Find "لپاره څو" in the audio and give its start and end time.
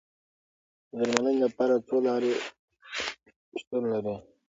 1.45-1.95